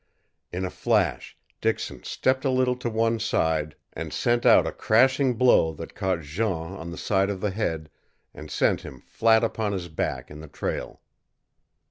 In 0.51 0.65
a 0.65 0.71
flash 0.71 1.37
Dixon 1.61 2.01
stepped 2.01 2.43
a 2.43 2.49
little 2.49 2.75
to 2.75 2.89
one 2.89 3.19
side, 3.19 3.75
and 3.93 4.11
sent 4.11 4.47
out 4.47 4.65
a 4.65 4.71
crashing 4.71 5.35
blow 5.35 5.73
that 5.73 5.93
caught 5.93 6.21
Jean 6.21 6.73
on 6.73 6.89
the 6.89 6.97
side 6.97 7.29
of 7.29 7.39
the 7.39 7.51
head 7.51 7.87
and 8.33 8.49
sent 8.49 8.81
him 8.81 9.01
flat 9.05 9.43
upon 9.43 9.73
his 9.73 9.89
back 9.89 10.31
in 10.31 10.39
the 10.39 10.47
trail. 10.47 11.01